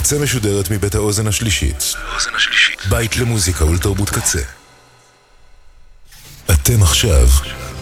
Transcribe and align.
הקצה 0.00 0.18
משודרת 0.18 0.70
מבית 0.70 0.94
האוזן 0.94 1.26
השלישית. 1.26 1.94
בית 2.88 3.16
למוזיקה 3.16 3.64
ולתרבות 3.64 4.10
קצה. 4.10 4.38
אתם 6.50 6.82
עכשיו 6.82 7.26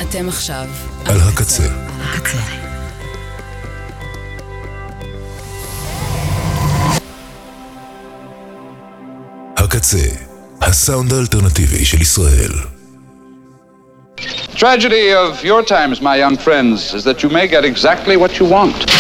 אתם 0.03 0.29
עכשיו 0.29 0.67
על 1.05 1.21
הקצה. 1.21 1.63
הקצה. 2.01 2.39
הקצה, 9.57 9.99
הסאונד 10.61 11.13
האלטרנטיבי 11.13 11.85
של 11.85 12.01
ישראל. 12.01 12.53
Tragedy 14.55 15.13
of 15.13 15.45
your 15.45 15.63
times, 15.63 16.01
my 16.01 16.17
young 16.17 16.37
friends, 16.37 16.95
is 16.95 17.05
that 17.05 17.23
you 17.23 17.29
may 17.29 17.47
get 17.47 17.65
exactly 17.65 18.17
what 18.17 18.41
you 18.41 18.45
want. 18.45 18.99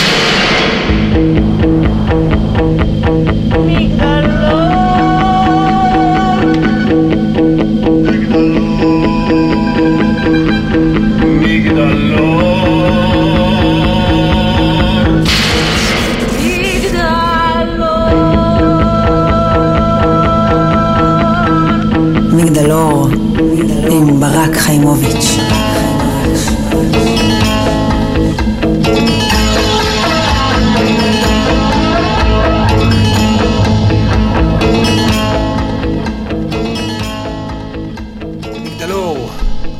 מגדלור, 38.64 39.30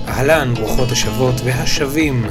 אהלן, 0.08 0.54
ברוכות 0.54 0.92
השבות 0.92 1.34
והשבים 1.44 2.24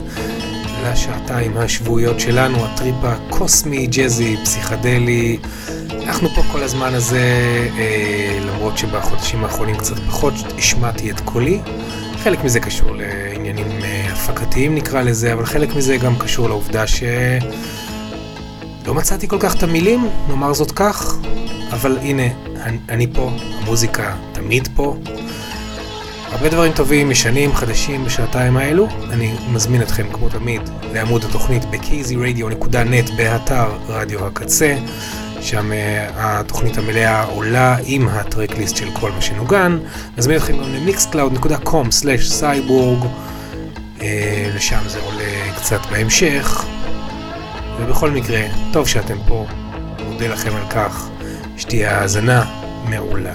לשעתיים 0.83 1.57
השבועיות 1.57 2.19
שלנו, 2.19 2.65
הטריפ 2.65 2.95
הקוסמי, 3.03 3.87
ג'אזי, 3.87 4.37
פסיכדלי. 4.43 5.37
אנחנו 6.03 6.30
פה 6.30 6.41
כל 6.52 6.63
הזמן 6.63 6.93
הזה, 6.93 7.19
אה, 7.77 8.39
למרות 8.47 8.77
שבחודשים 8.77 9.43
האחרונים 9.43 9.75
קצת 9.75 9.99
פחות 9.99 10.33
השמעתי 10.57 11.11
את 11.11 11.19
קולי. 11.19 11.61
חלק 12.23 12.43
מזה 12.43 12.59
קשור 12.59 12.95
לעניינים 12.95 13.67
אה, 13.83 14.07
הפקתיים 14.11 14.75
נקרא 14.75 15.01
לזה, 15.01 15.33
אבל 15.33 15.45
חלק 15.45 15.75
מזה 15.75 15.97
גם 15.97 16.15
קשור 16.19 16.49
לעובדה 16.49 16.87
ש... 16.87 17.03
לא 18.85 18.93
מצאתי 18.93 19.27
כל 19.27 19.37
כך 19.39 19.55
את 19.55 19.63
המילים, 19.63 20.09
נאמר 20.27 20.53
זאת 20.53 20.71
כך, 20.71 21.15
אבל 21.71 21.97
הנה, 22.01 22.23
אני, 22.89 23.07
פה, 23.13 23.31
המוזיקה 23.61 24.15
תמיד 24.31 24.67
פה. 24.75 24.97
הרבה 26.31 26.49
דברים 26.49 26.73
טובים, 26.73 27.11
ישנים, 27.11 27.53
חדשים 27.53 28.05
בשעתיים 28.05 28.57
האלו. 28.57 28.87
אני 29.09 29.33
מזמין 29.49 29.81
אתכם, 29.81 30.07
כמו 30.13 30.29
תמיד, 30.29 30.61
לעמוד 30.93 31.23
התוכנית 31.23 31.65
ב-kzradio.net 31.65 33.15
באתר 33.17 33.77
רדיו 33.87 34.25
הקצה. 34.27 34.77
שם 35.41 35.71
uh, 35.71 35.75
התוכנית 36.16 36.77
המלאה 36.77 37.23
עולה 37.23 37.77
עם 37.83 38.07
הטרקליסט 38.07 38.75
של 38.75 38.91
כל 38.93 39.11
מה 39.11 39.21
שנוגן. 39.21 39.77
מזמין 40.17 40.38
אתכם 40.38 40.57
גם 40.57 40.63
uh, 43.97 44.02
לשם 44.55 44.81
זה 44.88 44.99
עולה 44.99 45.53
קצת 45.55 45.80
בהמשך. 45.91 46.65
ובכל 47.80 48.11
מקרה, 48.11 48.41
טוב 48.73 48.88
שאתם 48.88 49.17
פה, 49.27 49.45
מודה 50.05 50.27
לכם 50.27 50.55
על 50.55 50.69
כך, 50.69 51.09
שתהיה 51.58 52.02
האזנה 52.02 52.45
מעולה. 52.89 53.33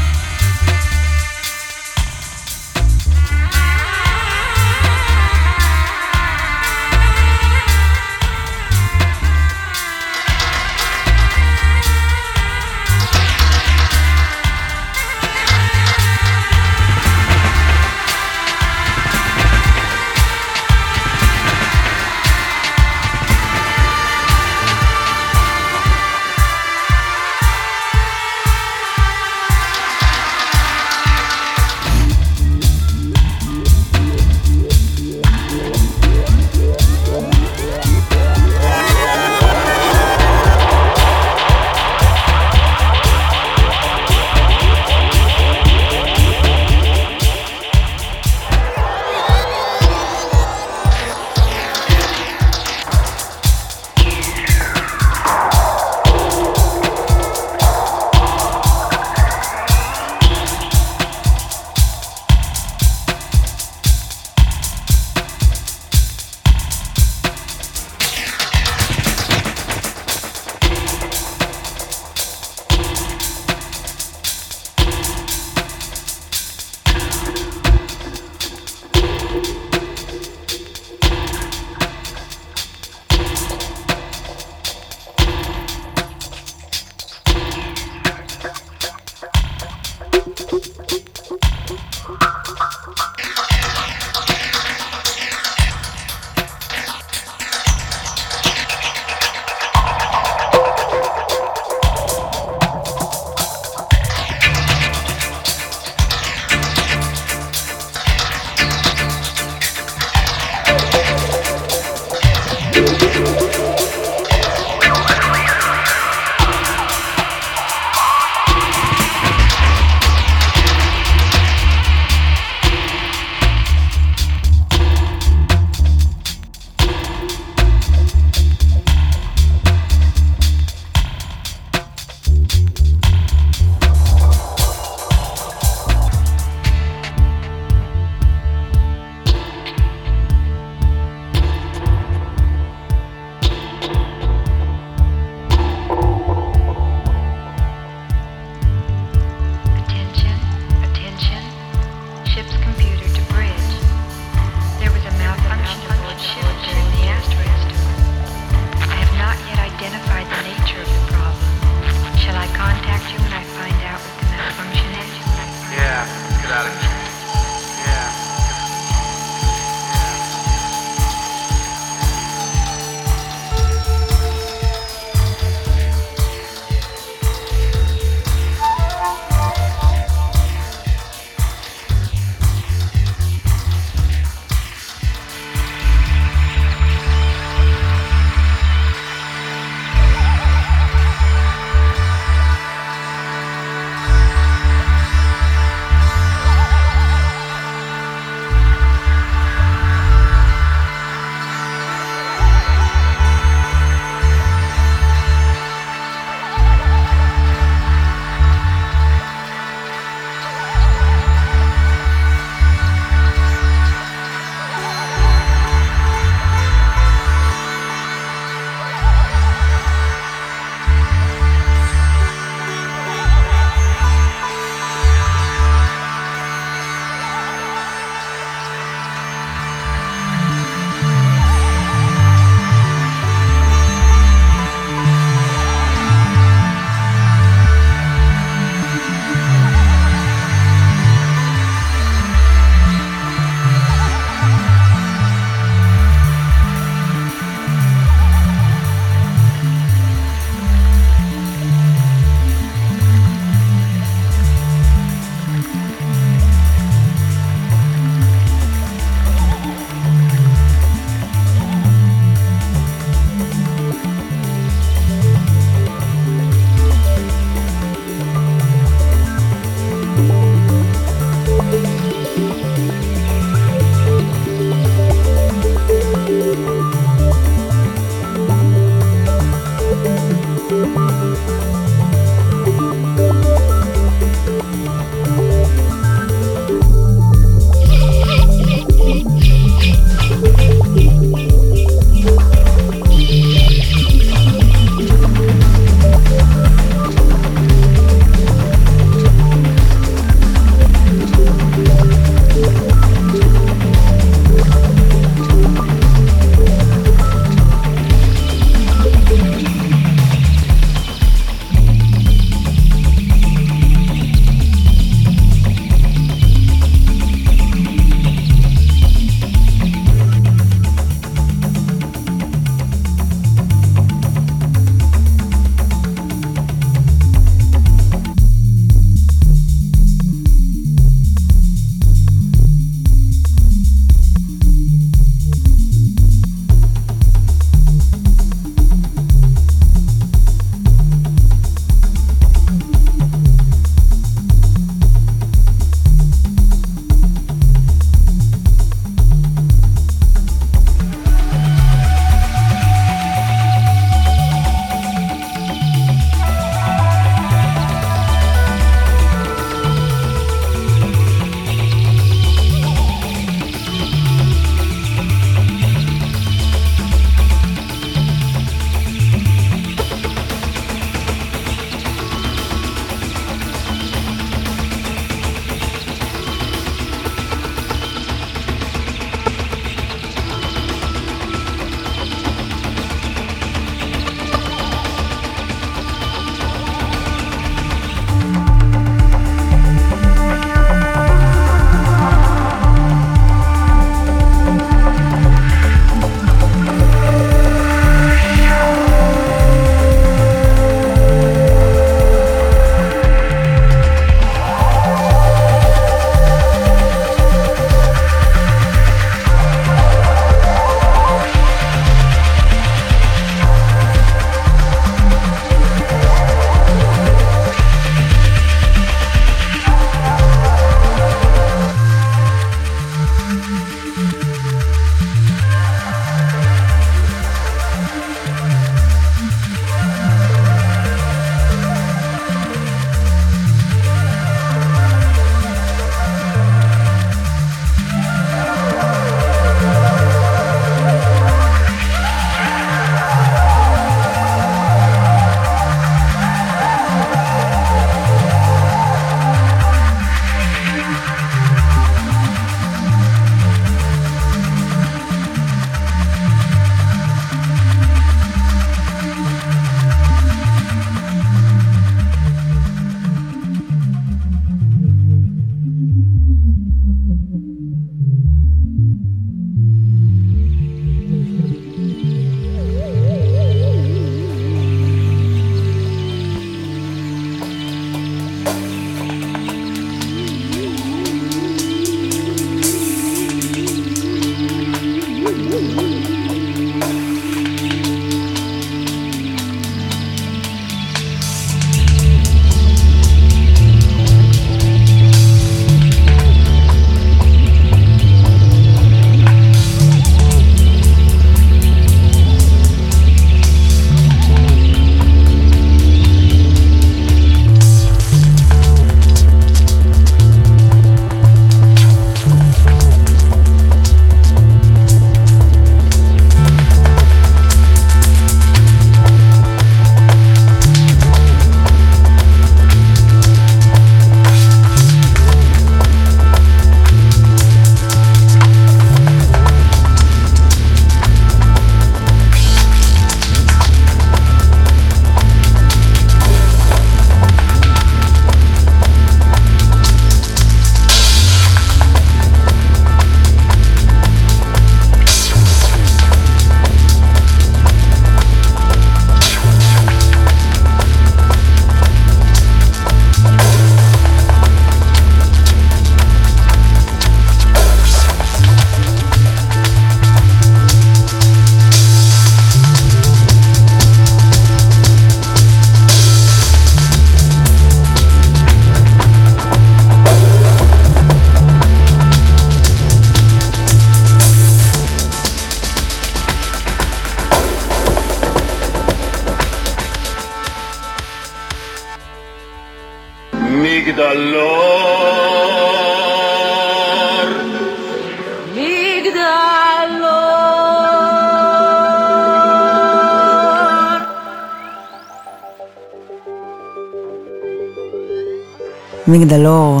מגדלור 599.34 600.00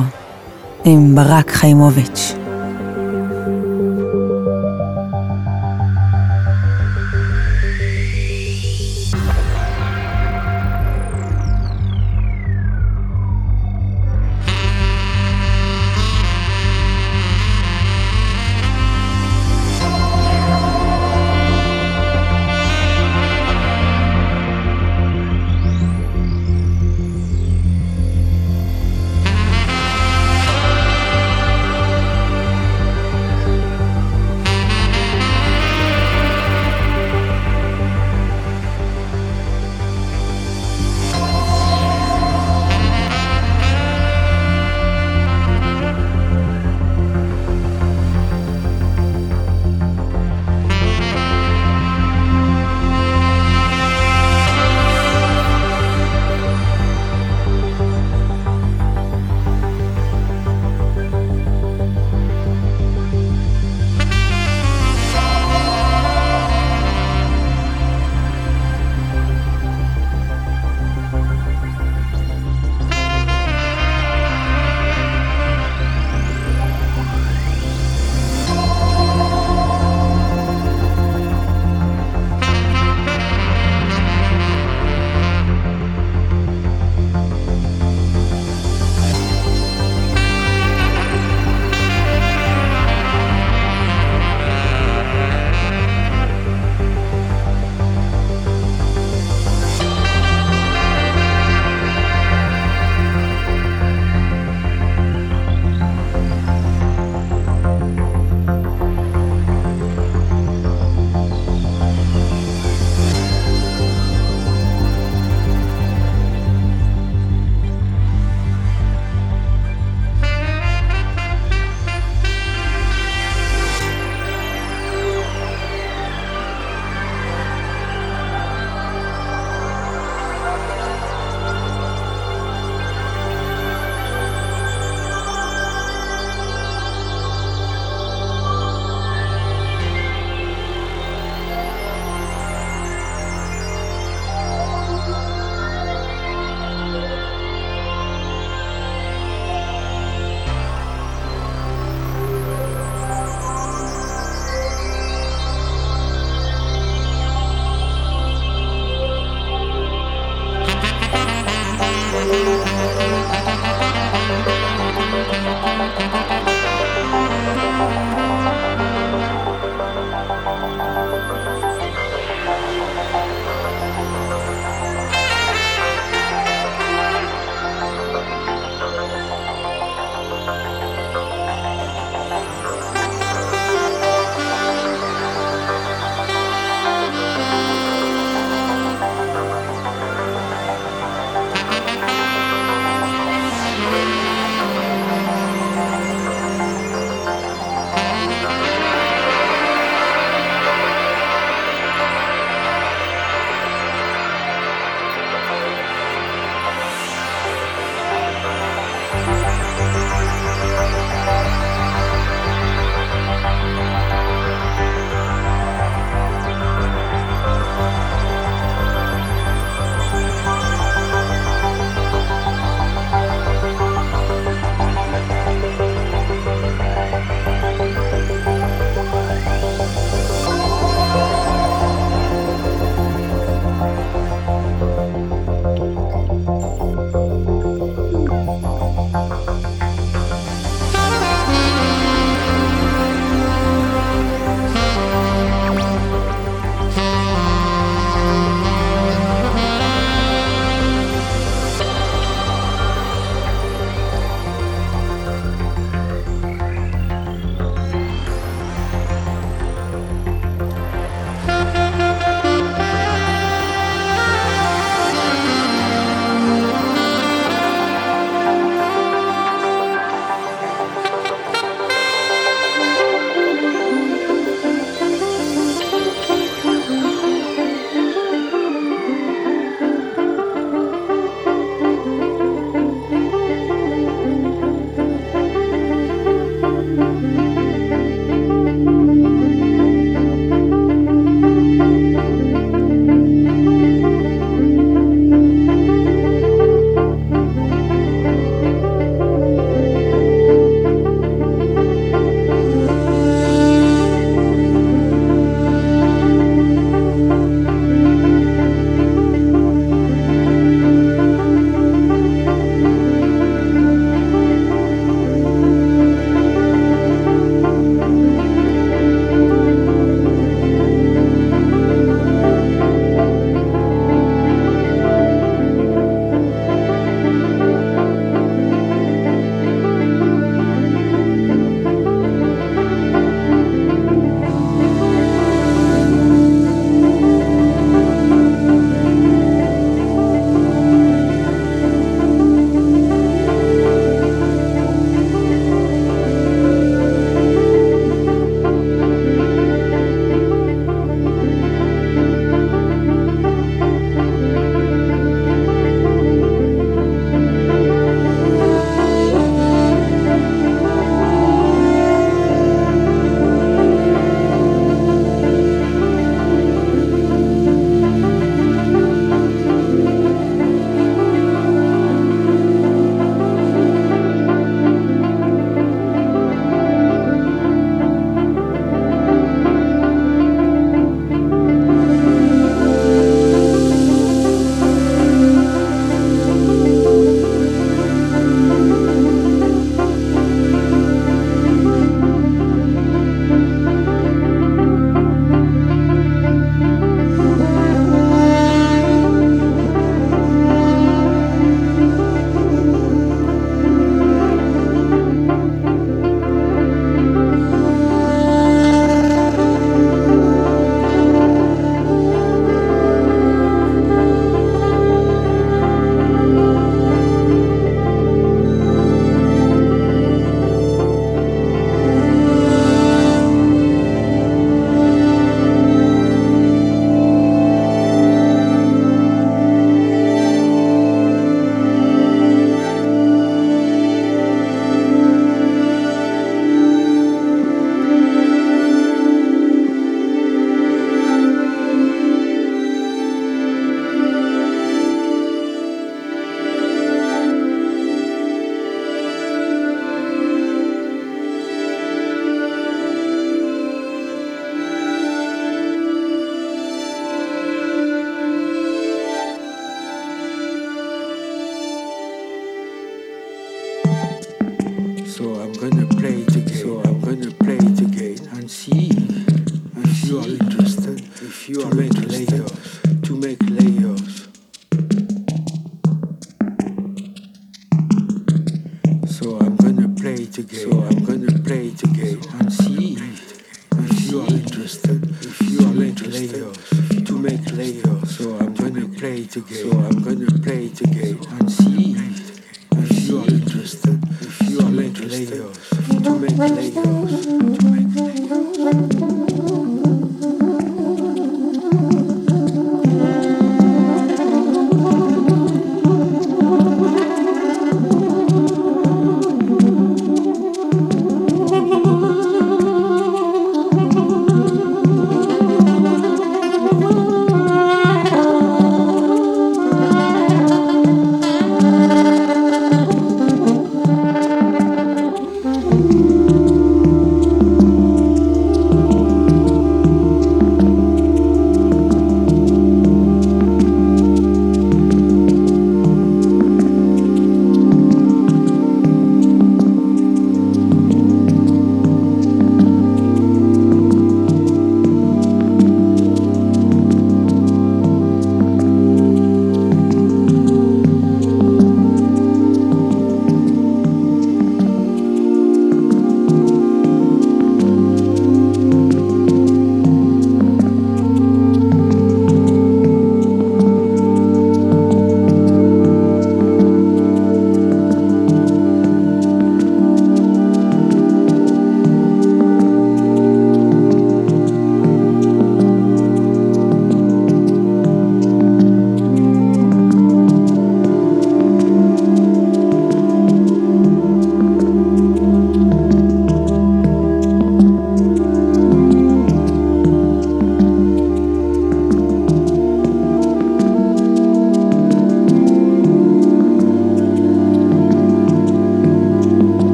עם 0.84 1.14
ברק 1.14 1.50
חיימוביץ'. 1.50 2.13